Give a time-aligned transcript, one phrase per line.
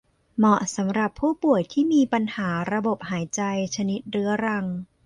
[0.37, 3.41] เหมาะสำหรับผู้ป่วยที่มีปัญหาระบบหายใจ
[3.75, 4.65] ชนิดเรื้อรัง